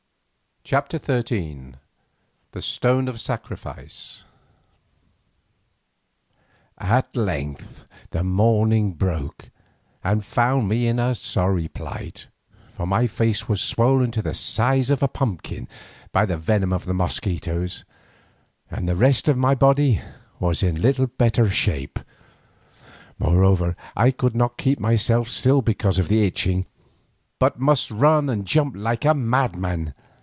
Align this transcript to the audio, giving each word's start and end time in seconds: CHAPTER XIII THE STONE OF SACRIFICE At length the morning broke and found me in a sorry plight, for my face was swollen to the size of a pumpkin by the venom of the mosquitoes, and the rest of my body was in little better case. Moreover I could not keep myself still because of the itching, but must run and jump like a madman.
CHAPTER 0.63 0.99
XIII 0.99 1.73
THE 2.51 2.61
STONE 2.61 3.07
OF 3.07 3.19
SACRIFICE 3.19 4.23
At 6.77 7.13
length 7.15 7.85
the 8.11 8.23
morning 8.23 8.93
broke 8.93 9.49
and 10.03 10.23
found 10.23 10.69
me 10.69 10.85
in 10.87 10.99
a 10.99 11.15
sorry 11.15 11.67
plight, 11.67 12.27
for 12.73 12.85
my 12.85 13.07
face 13.07 13.49
was 13.49 13.59
swollen 13.59 14.11
to 14.11 14.21
the 14.21 14.35
size 14.35 14.91
of 14.91 15.01
a 15.01 15.07
pumpkin 15.07 15.67
by 16.11 16.27
the 16.27 16.37
venom 16.37 16.71
of 16.71 16.85
the 16.85 16.93
mosquitoes, 16.93 17.83
and 18.69 18.87
the 18.87 18.95
rest 18.95 19.27
of 19.27 19.37
my 19.39 19.55
body 19.55 19.99
was 20.39 20.61
in 20.61 20.79
little 20.79 21.07
better 21.07 21.49
case. 21.49 21.89
Moreover 23.17 23.75
I 23.95 24.11
could 24.11 24.35
not 24.35 24.59
keep 24.59 24.79
myself 24.79 25.27
still 25.27 25.63
because 25.63 25.97
of 25.97 26.07
the 26.07 26.23
itching, 26.23 26.67
but 27.39 27.59
must 27.59 27.89
run 27.89 28.29
and 28.29 28.45
jump 28.45 28.75
like 28.77 29.03
a 29.05 29.15
madman. 29.15 29.95